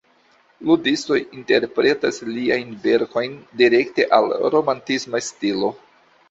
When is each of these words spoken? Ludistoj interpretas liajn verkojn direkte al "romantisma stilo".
Ludistoj 0.69 1.17
interpretas 1.39 2.17
liajn 2.29 2.71
verkojn 2.87 3.37
direkte 3.61 4.09
al 4.19 4.27
"romantisma 4.57 5.23
stilo". 5.29 5.71